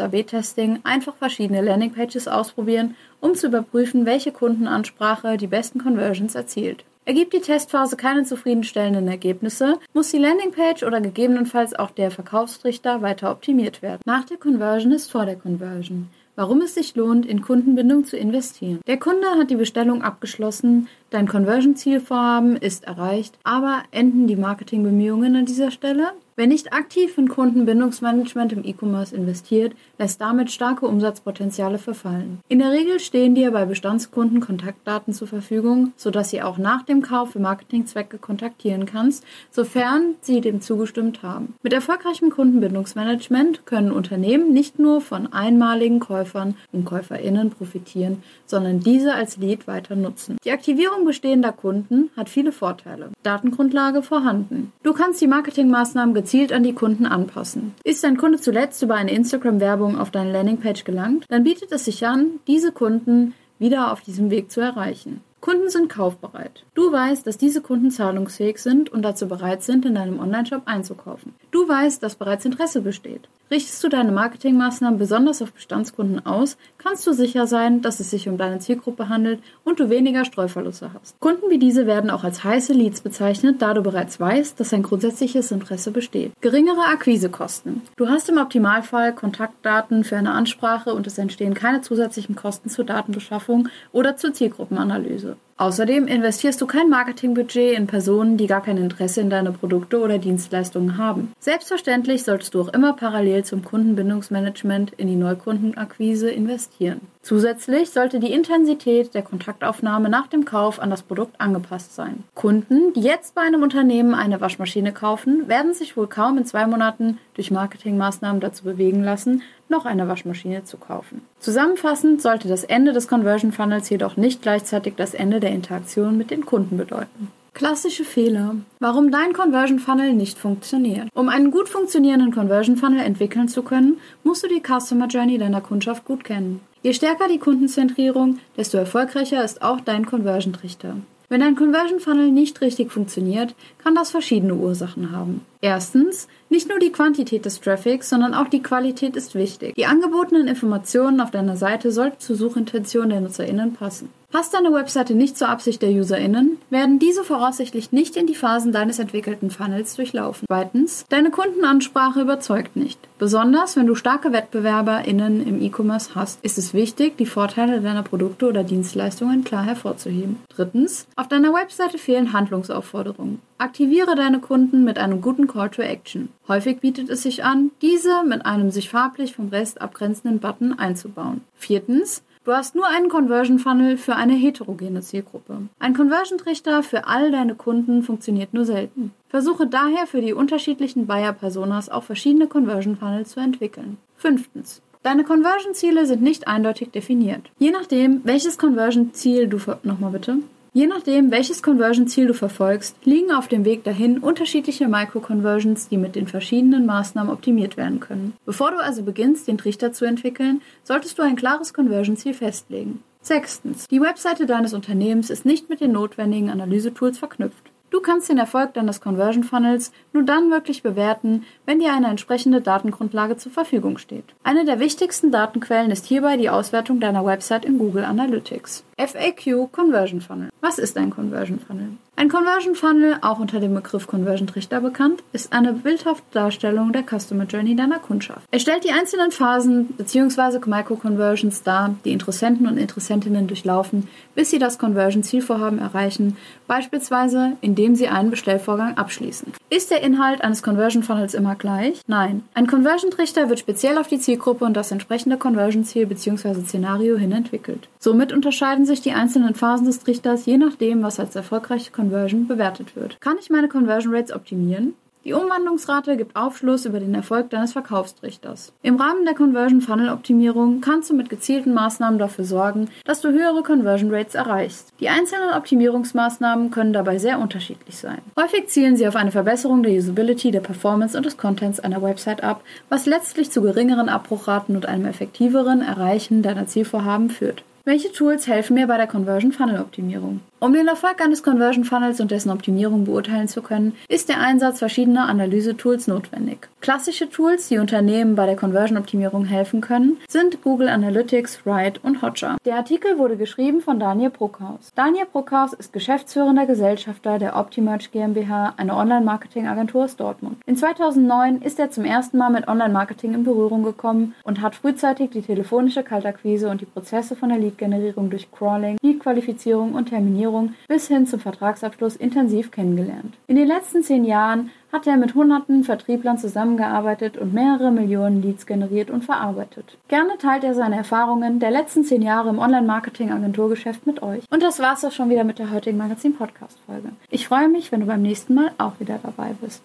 AB-Testing 0.00 0.80
einfach 0.84 1.14
verschiedene 1.16 1.62
Landingpages 1.62 2.28
ausprobieren, 2.28 2.94
um 3.20 3.34
zu 3.34 3.46
überprüfen, 3.46 4.04
welche 4.04 4.30
Kundenansprache 4.30 5.38
die 5.38 5.46
besten 5.46 5.82
Conversions 5.82 6.34
erzielt. 6.34 6.84
Ergibt 7.10 7.32
die 7.32 7.40
Testphase 7.40 7.96
keine 7.96 8.22
zufriedenstellenden 8.22 9.08
Ergebnisse, 9.08 9.80
muss 9.92 10.12
die 10.12 10.18
Landingpage 10.18 10.84
oder 10.84 11.00
gegebenenfalls 11.00 11.74
auch 11.74 11.90
der 11.90 12.12
Verkaufstrichter 12.12 13.02
weiter 13.02 13.32
optimiert 13.32 13.82
werden. 13.82 14.00
Nach 14.04 14.24
der 14.24 14.36
Conversion 14.36 14.92
ist 14.92 15.10
vor 15.10 15.26
der 15.26 15.34
Conversion. 15.34 16.08
Warum 16.40 16.62
es 16.62 16.72
sich 16.72 16.96
lohnt, 16.96 17.26
in 17.26 17.42
Kundenbindung 17.42 18.06
zu 18.06 18.16
investieren. 18.16 18.80
Der 18.86 18.98
Kunde 18.98 19.26
hat 19.38 19.50
die 19.50 19.56
Bestellung 19.56 20.00
abgeschlossen, 20.00 20.88
dein 21.10 21.28
Conversion-Zielvorhaben 21.28 22.56
ist 22.56 22.84
erreicht, 22.84 23.38
aber 23.44 23.82
enden 23.90 24.26
die 24.26 24.36
Marketingbemühungen 24.36 25.36
an 25.36 25.44
dieser 25.44 25.70
Stelle? 25.70 26.12
Wer 26.40 26.46
nicht 26.46 26.72
aktiv 26.72 27.18
in 27.18 27.28
Kundenbindungsmanagement 27.28 28.54
im 28.54 28.64
E-Commerce 28.64 29.14
investiert, 29.14 29.74
lässt 29.98 30.22
damit 30.22 30.50
starke 30.50 30.86
Umsatzpotenziale 30.86 31.76
verfallen. 31.76 32.40
In 32.48 32.60
der 32.60 32.70
Regel 32.70 32.98
stehen 32.98 33.34
dir 33.34 33.50
bei 33.50 33.66
Bestandskunden 33.66 34.40
Kontaktdaten 34.40 35.12
zur 35.12 35.28
Verfügung, 35.28 35.92
sodass 35.96 36.30
sie 36.30 36.40
auch 36.40 36.56
nach 36.56 36.82
dem 36.82 37.02
Kauf 37.02 37.32
für 37.32 37.40
Marketingzwecke 37.40 38.16
kontaktieren 38.16 38.86
kannst, 38.86 39.22
sofern 39.50 40.14
sie 40.22 40.40
dem 40.40 40.62
zugestimmt 40.62 41.22
haben. 41.22 41.52
Mit 41.62 41.74
erfolgreichem 41.74 42.30
Kundenbindungsmanagement 42.30 43.66
können 43.66 43.92
Unternehmen 43.92 44.54
nicht 44.54 44.78
nur 44.78 45.02
von 45.02 45.30
einmaligen 45.34 46.00
Käufern 46.30 46.54
und 46.72 46.84
Käuferinnen 46.84 47.50
profitieren, 47.50 48.22
sondern 48.46 48.80
diese 48.80 49.14
als 49.14 49.36
Lead 49.36 49.66
weiter 49.66 49.96
nutzen. 49.96 50.36
Die 50.44 50.52
Aktivierung 50.52 51.04
bestehender 51.04 51.52
Kunden 51.52 52.10
hat 52.16 52.28
viele 52.28 52.52
Vorteile. 52.52 53.10
Datengrundlage 53.22 54.02
vorhanden. 54.02 54.72
Du 54.82 54.92
kannst 54.92 55.20
die 55.20 55.26
Marketingmaßnahmen 55.26 56.14
gezielt 56.14 56.52
an 56.52 56.62
die 56.62 56.72
Kunden 56.72 57.06
anpassen. 57.06 57.74
Ist 57.84 58.04
dein 58.04 58.16
Kunde 58.16 58.40
zuletzt 58.40 58.82
über 58.82 58.94
eine 58.94 59.12
Instagram-Werbung 59.12 59.98
auf 59.98 60.10
deine 60.10 60.32
Landingpage 60.32 60.84
gelangt, 60.84 61.24
dann 61.28 61.44
bietet 61.44 61.72
es 61.72 61.84
sich 61.84 62.06
an, 62.06 62.40
diese 62.46 62.72
Kunden 62.72 63.34
wieder 63.58 63.92
auf 63.92 64.00
diesem 64.00 64.30
Weg 64.30 64.50
zu 64.50 64.60
erreichen. 64.60 65.20
Kunden 65.40 65.70
sind 65.70 65.88
kaufbereit. 65.88 66.64
Du 66.74 66.92
weißt, 66.92 67.26
dass 67.26 67.38
diese 67.38 67.62
Kunden 67.62 67.90
zahlungsfähig 67.90 68.58
sind 68.58 68.90
und 68.90 69.00
dazu 69.02 69.26
bereit 69.26 69.62
sind, 69.62 69.86
in 69.86 69.94
deinem 69.94 70.20
Onlineshop 70.20 70.62
einzukaufen. 70.66 71.34
Du 71.50 71.66
weißt, 71.66 72.02
dass 72.02 72.16
bereits 72.16 72.44
Interesse 72.44 72.82
besteht. 72.82 73.28
Richtest 73.50 73.82
du 73.82 73.88
deine 73.88 74.12
Marketingmaßnahmen 74.12 74.96
besonders 74.96 75.42
auf 75.42 75.52
Bestandskunden 75.52 76.24
aus, 76.24 76.56
kannst 76.78 77.04
du 77.04 77.12
sicher 77.12 77.48
sein, 77.48 77.82
dass 77.82 77.98
es 77.98 78.08
sich 78.08 78.28
um 78.28 78.38
deine 78.38 78.60
Zielgruppe 78.60 79.08
handelt 79.08 79.40
und 79.64 79.80
du 79.80 79.90
weniger 79.90 80.24
Streuverluste 80.24 80.92
hast. 80.94 81.18
Kunden 81.18 81.50
wie 81.50 81.58
diese 81.58 81.84
werden 81.84 82.10
auch 82.10 82.22
als 82.22 82.44
heiße 82.44 82.72
Leads 82.72 83.00
bezeichnet, 83.00 83.60
da 83.60 83.74
du 83.74 83.82
bereits 83.82 84.20
weißt, 84.20 84.60
dass 84.60 84.72
ein 84.72 84.84
grundsätzliches 84.84 85.50
Interesse 85.50 85.90
besteht. 85.90 86.30
Geringere 86.40 86.84
Akquisekosten. 86.92 87.82
Du 87.96 88.08
hast 88.08 88.28
im 88.28 88.38
Optimalfall 88.38 89.12
Kontaktdaten 89.14 90.04
für 90.04 90.16
eine 90.16 90.30
Ansprache 90.30 90.94
und 90.94 91.08
es 91.08 91.18
entstehen 91.18 91.54
keine 91.54 91.80
zusätzlichen 91.80 92.36
Kosten 92.36 92.70
zur 92.70 92.84
Datenbeschaffung 92.84 93.68
oder 93.90 94.16
zur 94.16 94.32
Zielgruppenanalyse. 94.32 95.29
Außerdem 95.60 96.06
investierst 96.06 96.58
du 96.62 96.66
kein 96.66 96.88
Marketingbudget 96.88 97.76
in 97.76 97.86
Personen, 97.86 98.38
die 98.38 98.46
gar 98.46 98.62
kein 98.62 98.78
Interesse 98.78 99.20
in 99.20 99.28
deine 99.28 99.52
Produkte 99.52 100.00
oder 100.00 100.16
Dienstleistungen 100.16 100.96
haben. 100.96 101.32
Selbstverständlich 101.38 102.22
solltest 102.22 102.54
du 102.54 102.62
auch 102.62 102.68
immer 102.68 102.94
parallel 102.94 103.44
zum 103.44 103.62
Kundenbindungsmanagement 103.62 104.92
in 104.96 105.08
die 105.08 105.16
Neukundenakquise 105.16 106.30
investieren. 106.30 107.02
Zusätzlich 107.20 107.90
sollte 107.90 108.20
die 108.20 108.32
Intensität 108.32 109.12
der 109.12 109.20
Kontaktaufnahme 109.20 110.08
nach 110.08 110.28
dem 110.28 110.46
Kauf 110.46 110.80
an 110.80 110.88
das 110.88 111.02
Produkt 111.02 111.38
angepasst 111.38 111.94
sein. 111.94 112.24
Kunden, 112.34 112.94
die 112.94 113.02
jetzt 113.02 113.34
bei 113.34 113.42
einem 113.42 113.62
Unternehmen 113.62 114.14
eine 114.14 114.40
Waschmaschine 114.40 114.92
kaufen, 114.94 115.46
werden 115.46 115.74
sich 115.74 115.94
wohl 115.94 116.06
kaum 116.06 116.38
in 116.38 116.46
zwei 116.46 116.66
Monaten 116.66 117.18
durch 117.34 117.50
Marketingmaßnahmen 117.50 118.40
dazu 118.40 118.64
bewegen 118.64 119.04
lassen, 119.04 119.42
noch 119.70 119.86
eine 119.86 120.08
Waschmaschine 120.08 120.64
zu 120.64 120.76
kaufen. 120.76 121.22
Zusammenfassend 121.38 122.20
sollte 122.20 122.48
das 122.48 122.64
Ende 122.64 122.92
des 122.92 123.08
Conversion 123.08 123.52
Funnels 123.52 123.88
jedoch 123.88 124.16
nicht 124.16 124.42
gleichzeitig 124.42 124.94
das 124.96 125.14
Ende 125.14 125.40
der 125.40 125.50
Interaktion 125.50 126.18
mit 126.18 126.30
den 126.30 126.44
Kunden 126.44 126.76
bedeuten. 126.76 127.28
Klassische 127.52 128.04
Fehler. 128.04 128.54
Warum 128.78 129.10
dein 129.10 129.32
Conversion 129.32 129.80
Funnel 129.80 130.14
nicht 130.14 130.38
funktioniert. 130.38 131.08
Um 131.14 131.28
einen 131.28 131.50
gut 131.50 131.68
funktionierenden 131.68 132.32
Conversion 132.32 132.76
Funnel 132.76 133.00
entwickeln 133.00 133.48
zu 133.48 133.62
können, 133.62 133.98
musst 134.22 134.44
du 134.44 134.48
die 134.48 134.62
Customer 134.62 135.08
Journey 135.08 135.36
deiner 135.36 135.60
Kundschaft 135.60 136.04
gut 136.04 136.24
kennen. 136.24 136.60
Je 136.82 136.94
stärker 136.94 137.28
die 137.28 137.38
Kundenzentrierung, 137.38 138.38
desto 138.56 138.78
erfolgreicher 138.78 139.44
ist 139.44 139.62
auch 139.62 139.80
dein 139.80 140.06
Conversion 140.06 140.52
Trichter. 140.52 140.96
Wenn 141.32 141.42
dein 141.42 141.54
Conversion 141.54 142.00
Funnel 142.00 142.32
nicht 142.32 142.60
richtig 142.60 142.90
funktioniert, 142.90 143.54
kann 143.78 143.94
das 143.94 144.10
verschiedene 144.10 144.56
Ursachen 144.56 145.12
haben. 145.12 145.46
Erstens, 145.60 146.26
nicht 146.48 146.68
nur 146.68 146.80
die 146.80 146.90
Quantität 146.90 147.44
des 147.44 147.60
Traffics, 147.60 148.08
sondern 148.08 148.34
auch 148.34 148.48
die 148.48 148.64
Qualität 148.64 149.14
ist 149.14 149.36
wichtig. 149.36 149.76
Die 149.76 149.86
angebotenen 149.86 150.48
Informationen 150.48 151.20
auf 151.20 151.30
deiner 151.30 151.56
Seite 151.56 151.92
sollten 151.92 152.18
zur 152.18 152.34
Suchintention 152.34 153.10
der 153.10 153.20
NutzerInnen 153.20 153.74
passen. 153.74 154.08
Passt 154.30 154.54
deine 154.54 154.72
Webseite 154.72 155.14
nicht 155.14 155.36
zur 155.36 155.48
Absicht 155.48 155.82
der 155.82 155.90
UserInnen, 155.90 156.58
werden 156.70 157.00
diese 157.00 157.24
voraussichtlich 157.24 157.90
nicht 157.90 158.16
in 158.16 158.28
die 158.28 158.36
Phasen 158.36 158.70
deines 158.70 159.00
entwickelten 159.00 159.50
Funnels 159.50 159.96
durchlaufen. 159.96 160.46
Zweitens, 160.48 161.04
deine 161.08 161.32
Kundenansprache 161.32 162.20
überzeugt 162.20 162.76
nicht. 162.76 163.00
Besonders 163.18 163.74
wenn 163.74 163.88
du 163.88 163.96
starke 163.96 164.32
WettbewerberInnen 164.32 165.44
im 165.44 165.60
E-Commerce 165.60 166.14
hast, 166.14 166.44
ist 166.44 166.58
es 166.58 166.74
wichtig, 166.74 167.16
die 167.18 167.26
Vorteile 167.26 167.80
deiner 167.80 168.04
Produkte 168.04 168.46
oder 168.46 168.62
Dienstleistungen 168.62 169.42
klar 169.42 169.64
hervorzuheben. 169.64 170.36
Drittens, 170.54 171.08
auf 171.16 171.26
deiner 171.26 171.52
Webseite 171.52 171.98
fehlen 171.98 172.32
Handlungsaufforderungen. 172.32 173.40
Aktiviere 173.58 174.14
deine 174.14 174.38
Kunden 174.38 174.84
mit 174.84 174.98
einem 174.98 175.22
guten 175.22 175.48
Call 175.48 175.70
to 175.70 175.82
Action. 175.82 176.28
Häufig 176.46 176.78
bietet 176.78 177.10
es 177.10 177.24
sich 177.24 177.42
an, 177.42 177.72
diese 177.82 178.22
mit 178.22 178.46
einem 178.46 178.70
sich 178.70 178.90
farblich 178.90 179.34
vom 179.34 179.48
Rest 179.48 179.82
abgrenzenden 179.82 180.38
Button 180.38 180.78
einzubauen. 180.78 181.40
Viertens, 181.56 182.22
Du 182.42 182.52
hast 182.52 182.74
nur 182.74 182.86
einen 182.86 183.10
Conversion 183.10 183.58
Funnel 183.58 183.98
für 183.98 184.16
eine 184.16 184.32
heterogene 184.32 185.02
Zielgruppe. 185.02 185.58
Ein 185.78 185.94
Conversion 185.94 186.38
Trichter 186.38 186.82
für 186.82 187.06
all 187.06 187.30
deine 187.30 187.54
Kunden 187.54 188.02
funktioniert 188.02 188.54
nur 188.54 188.64
selten. 188.64 189.12
Versuche 189.28 189.66
daher 189.66 190.06
für 190.06 190.22
die 190.22 190.32
unterschiedlichen 190.32 191.06
Buyer 191.06 191.34
Personas 191.34 191.90
auch 191.90 192.02
verschiedene 192.02 192.46
Conversion 192.46 192.96
Funnels 192.96 193.32
zu 193.32 193.40
entwickeln. 193.40 193.98
Fünftens. 194.16 194.80
Deine 195.02 195.24
Conversion-Ziele 195.24 196.06
sind 196.06 196.22
nicht 196.22 196.48
eindeutig 196.48 196.90
definiert. 196.90 197.50
Je 197.58 197.70
nachdem, 197.70 198.22
welches 198.24 198.56
Conversion-Ziel 198.56 199.46
du 199.46 199.58
nochmal 199.82 200.12
bitte. 200.12 200.38
Je 200.72 200.86
nachdem, 200.86 201.32
welches 201.32 201.64
Conversion-Ziel 201.64 202.28
du 202.28 202.34
verfolgst, 202.34 202.94
liegen 203.04 203.32
auf 203.32 203.48
dem 203.48 203.64
Weg 203.64 203.82
dahin 203.82 204.18
unterschiedliche 204.18 204.86
Micro-Conversions, 204.86 205.88
die 205.88 205.96
mit 205.96 206.14
den 206.14 206.28
verschiedenen 206.28 206.86
Maßnahmen 206.86 207.32
optimiert 207.32 207.76
werden 207.76 207.98
können. 207.98 208.34
Bevor 208.46 208.70
du 208.70 208.76
also 208.76 209.02
beginnst, 209.02 209.48
den 209.48 209.58
Trichter 209.58 209.92
zu 209.92 210.04
entwickeln, 210.04 210.62
solltest 210.84 211.18
du 211.18 211.22
ein 211.22 211.34
klares 211.34 211.74
Conversion-Ziel 211.74 212.34
festlegen. 212.34 213.02
Sechstens. 213.20 213.88
Die 213.88 214.00
Webseite 214.00 214.46
deines 214.46 214.72
Unternehmens 214.72 215.28
ist 215.28 215.44
nicht 215.44 215.68
mit 215.68 215.80
den 215.80 215.90
notwendigen 215.90 216.50
Analysetools 216.50 217.18
verknüpft. 217.18 217.70
Du 217.90 218.00
kannst 218.00 218.28
den 218.28 218.38
Erfolg 218.38 218.72
deines 218.74 219.00
Conversion 219.00 219.42
Funnels 219.42 219.90
nur 220.12 220.22
dann 220.22 220.52
wirklich 220.52 220.84
bewerten, 220.84 221.44
wenn 221.66 221.80
dir 221.80 221.92
eine 221.92 222.06
entsprechende 222.06 222.60
Datengrundlage 222.60 223.36
zur 223.36 223.50
Verfügung 223.50 223.98
steht. 223.98 224.24
Eine 224.44 224.64
der 224.64 224.78
wichtigsten 224.78 225.32
Datenquellen 225.32 225.90
ist 225.90 226.06
hierbei 226.06 226.36
die 226.36 226.50
Auswertung 226.50 227.00
deiner 227.00 227.26
Website 227.26 227.64
in 227.64 227.78
Google 227.78 228.04
Analytics. 228.04 228.84
FAQ 229.00 229.72
Conversion 229.72 230.20
Funnel. 230.20 230.50
Was 230.60 230.78
ist 230.78 230.98
ein 230.98 231.08
Conversion 231.08 231.58
Funnel? 231.58 231.92
Ein 232.16 232.28
Conversion 232.28 232.74
Funnel, 232.74 233.16
auch 233.22 233.38
unter 233.38 233.60
dem 233.60 233.72
Begriff 233.72 234.06
Conversion 234.06 234.46
Trichter 234.46 234.82
bekannt, 234.82 235.22
ist 235.32 235.54
eine 235.54 235.72
bildhafte 235.72 236.22
Darstellung 236.32 236.92
der 236.92 237.02
Customer 237.02 237.44
Journey 237.44 237.74
deiner 237.74 237.98
Kundschaft. 237.98 238.46
Er 238.50 238.58
stellt 238.58 238.84
die 238.84 238.90
einzelnen 238.90 239.30
Phasen 239.30 239.86
bzw. 239.96 240.58
Micro-Conversions 240.66 241.62
dar, 241.62 241.94
die 242.04 242.12
Interessenten 242.12 242.66
und 242.66 242.76
Interessentinnen 242.76 243.46
durchlaufen, 243.46 244.06
bis 244.34 244.50
sie 244.50 244.58
das 244.58 244.78
Conversion-Zielvorhaben 244.78 245.78
erreichen, 245.78 246.36
beispielsweise 246.66 247.56
indem 247.62 247.94
sie 247.94 248.08
einen 248.08 248.30
Bestellvorgang 248.30 248.98
abschließen. 248.98 249.54
Ist 249.70 249.90
der 249.90 250.02
Inhalt 250.02 250.42
eines 250.42 250.62
Conversion 250.62 251.02
Funnels 251.02 251.32
immer 251.32 251.54
gleich? 251.54 252.02
Nein. 252.06 252.42
Ein 252.52 252.66
Conversion 252.66 253.10
Trichter 253.10 253.48
wird 253.48 253.60
speziell 253.60 253.96
auf 253.96 254.08
die 254.08 254.18
Zielgruppe 254.18 254.66
und 254.66 254.74
das 254.74 254.90
entsprechende 254.90 255.38
Conversion-Ziel 255.38 256.04
bzw. 256.04 256.60
Szenario 256.66 257.16
hin 257.16 257.32
entwickelt. 257.32 257.88
Somit 257.98 258.30
unterscheiden 258.30 258.84
sich 258.90 259.00
die 259.00 259.12
einzelnen 259.12 259.54
Phasen 259.54 259.86
des 259.86 260.00
Trichters 260.00 260.46
je 260.46 260.58
nachdem, 260.58 261.02
was 261.02 261.20
als 261.20 261.36
erfolgreiche 261.36 261.92
Conversion 261.92 262.46
bewertet 262.46 262.96
wird. 262.96 263.20
Kann 263.20 263.38
ich 263.40 263.48
meine 263.48 263.68
Conversion 263.68 264.14
Rates 264.14 264.32
optimieren? 264.32 264.94
Die 265.22 265.34
Umwandlungsrate 265.34 266.16
gibt 266.16 266.34
Aufschluss 266.34 266.86
über 266.86 266.98
den 266.98 267.14
Erfolg 267.14 267.50
deines 267.50 267.74
Verkaufstrichters. 267.74 268.72
Im 268.82 268.96
Rahmen 268.96 269.26
der 269.26 269.34
Conversion 269.34 269.82
Funnel 269.82 270.08
Optimierung 270.08 270.80
kannst 270.80 271.10
du 271.10 271.14
mit 271.14 271.28
gezielten 271.28 271.74
Maßnahmen 271.74 272.18
dafür 272.18 272.46
sorgen, 272.46 272.88
dass 273.04 273.20
du 273.20 273.30
höhere 273.30 273.62
Conversion 273.62 274.12
Rates 274.12 274.34
erreichst. 274.34 274.94
Die 274.98 275.10
einzelnen 275.10 275.52
Optimierungsmaßnahmen 275.54 276.70
können 276.70 276.94
dabei 276.94 277.18
sehr 277.18 277.38
unterschiedlich 277.38 277.98
sein. 277.98 278.22
Häufig 278.40 278.68
zielen 278.68 278.96
sie 278.96 279.06
auf 279.06 279.14
eine 279.14 279.30
Verbesserung 279.30 279.82
der 279.82 279.92
Usability, 279.92 280.52
der 280.52 280.60
Performance 280.60 281.14
und 281.16 281.26
des 281.26 281.36
Contents 281.36 281.80
einer 281.80 282.00
Website 282.00 282.42
ab, 282.42 282.62
was 282.88 283.04
letztlich 283.04 283.50
zu 283.50 283.60
geringeren 283.60 284.08
Abbruchraten 284.08 284.74
und 284.74 284.86
einem 284.86 285.04
effektiveren 285.04 285.82
Erreichen 285.82 286.42
deiner 286.42 286.66
Zielvorhaben 286.66 287.28
führt. 287.28 287.62
Welche 287.90 288.12
Tools 288.12 288.46
helfen 288.46 288.74
mir 288.74 288.86
bei 288.86 288.96
der 288.98 289.08
Conversion 289.08 289.50
Funnel 289.50 289.80
Optimierung? 289.80 290.42
Um 290.62 290.74
den 290.74 290.88
Erfolg 290.88 291.22
eines 291.22 291.42
Conversion 291.42 291.84
Funnels 291.84 292.20
und 292.20 292.30
dessen 292.30 292.50
Optimierung 292.50 293.06
beurteilen 293.06 293.48
zu 293.48 293.62
können, 293.62 293.94
ist 294.08 294.28
der 294.28 294.40
Einsatz 294.40 294.78
verschiedener 294.78 295.26
Analyse-Tools 295.26 296.06
notwendig. 296.06 296.68
Klassische 296.82 297.30
Tools, 297.30 297.68
die 297.68 297.78
Unternehmen 297.78 298.34
bei 298.34 298.44
der 298.44 298.56
Conversion-Optimierung 298.56 299.46
helfen 299.46 299.80
können, 299.80 300.18
sind 300.28 300.60
Google 300.62 300.90
Analytics, 300.90 301.60
Ride 301.64 302.00
und 302.02 302.20
Hotjar. 302.20 302.58
Der 302.66 302.76
Artikel 302.76 303.16
wurde 303.16 303.38
geschrieben 303.38 303.80
von 303.80 303.98
Daniel 303.98 304.28
Bruckhaus. 304.28 304.92
Daniel 304.94 305.24
Bruckhaus 305.32 305.72
ist 305.72 305.94
geschäftsführender 305.94 306.66
Gesellschafter 306.66 307.38
der 307.38 307.56
Optimerge 307.56 308.08
GmbH, 308.12 308.74
einer 308.76 308.98
Online-Marketing-Agentur 308.98 310.04
aus 310.04 310.16
Dortmund. 310.16 310.58
In 310.66 310.76
2009 310.76 311.62
ist 311.62 311.78
er 311.78 311.90
zum 311.90 312.04
ersten 312.04 312.36
Mal 312.36 312.50
mit 312.50 312.68
Online-Marketing 312.68 313.32
in 313.32 313.44
Berührung 313.44 313.82
gekommen 313.82 314.34
und 314.44 314.60
hat 314.60 314.74
frühzeitig 314.74 315.30
die 315.30 315.40
telefonische 315.40 316.02
Kaltakquise 316.02 316.68
und 316.68 316.82
die 316.82 316.86
Prozesse 316.86 317.34
von 317.34 317.48
der 317.48 317.58
Lead-Generierung 317.58 318.28
durch 318.28 318.52
Crawling, 318.52 318.98
Lead-Qualifizierung 319.00 319.94
und 319.94 320.10
Terminierung 320.10 320.49
Finanzierung 320.50 320.74
bis 320.88 321.08
hin 321.08 321.26
zum 321.26 321.40
Vertragsabschluss 321.40 322.16
intensiv 322.16 322.70
kennengelernt. 322.70 323.34
In 323.46 323.56
den 323.56 323.68
letzten 323.68 324.02
zehn 324.02 324.24
Jahren 324.24 324.70
hat 324.92 325.06
er 325.06 325.16
mit 325.16 325.34
hunderten 325.34 325.84
Vertrieblern 325.84 326.38
zusammengearbeitet 326.38 327.38
und 327.38 327.54
mehrere 327.54 327.92
Millionen 327.92 328.42
Leads 328.42 328.66
generiert 328.66 329.10
und 329.10 329.24
verarbeitet. 329.24 329.96
Gerne 330.08 330.36
teilt 330.38 330.64
er 330.64 330.74
seine 330.74 330.96
Erfahrungen 330.96 331.60
der 331.60 331.70
letzten 331.70 332.04
zehn 332.04 332.22
Jahre 332.22 332.48
im 332.48 332.58
Online-Marketing-Agenturgeschäft 332.58 334.06
mit 334.06 334.20
euch. 334.22 334.42
Und 334.50 334.62
das 334.64 334.80
war's 334.80 335.04
auch 335.04 335.12
schon 335.12 335.30
wieder 335.30 335.44
mit 335.44 335.60
der 335.60 335.70
heutigen 335.70 335.98
Magazin-Podcast-Folge. 335.98 337.10
Ich 337.30 337.46
freue 337.46 337.68
mich, 337.68 337.92
wenn 337.92 338.00
du 338.00 338.06
beim 338.06 338.22
nächsten 338.22 338.54
Mal 338.54 338.72
auch 338.78 338.98
wieder 338.98 339.20
dabei 339.22 339.54
bist. 339.60 339.82